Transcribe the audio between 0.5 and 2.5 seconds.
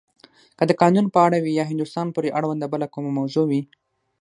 که د قانون په اړه وی یا هندوستان پورې